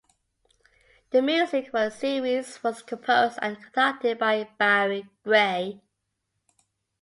The 1.11 1.21
music 1.21 1.69
for 1.69 1.81
the 1.87 1.91
series 1.91 2.63
was 2.63 2.81
composed 2.81 3.37
and 3.39 3.61
conducted 3.61 4.17
by 4.17 4.49
Barry 4.57 5.07
Gray. 5.23 5.79